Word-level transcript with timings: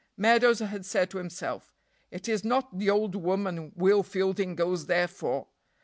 Meadows 0.17 0.57
had 0.57 0.83
said 0.83 1.11
to 1.11 1.19
himself: 1.19 1.75
"It 2.09 2.27
is 2.27 2.43
not 2.43 2.79
the 2.79 2.89
old 2.89 3.13
woman 3.13 3.71
Will 3.75 4.01
Fielding 4.01 4.55
goes 4.55 4.87
there 4.87 5.07
for. 5.07 5.45